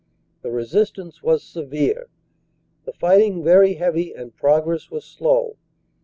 The 0.41 0.49
resistance 0.49 1.21
was 1.21 1.43
severe, 1.43 2.07
the 2.85 2.93
righting 3.03 3.43
very 3.43 3.75
heavy 3.75 4.15
and 4.15 4.35
progress 4.35 4.89
was 4.89 5.05
slow. 5.05 5.57